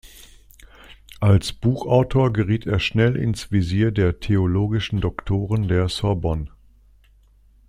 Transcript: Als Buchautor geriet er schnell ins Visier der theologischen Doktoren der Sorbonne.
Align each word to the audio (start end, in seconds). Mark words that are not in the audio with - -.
Als 1.19 1.53
Buchautor 1.53 2.33
geriet 2.33 2.65
er 2.65 2.79
schnell 2.79 3.15
ins 3.15 3.51
Visier 3.51 3.91
der 3.91 4.19
theologischen 4.19 4.99
Doktoren 4.99 5.67
der 5.67 5.89
Sorbonne. 5.89 6.47